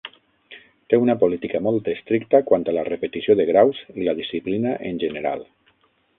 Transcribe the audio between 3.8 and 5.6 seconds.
i la disciplina en general.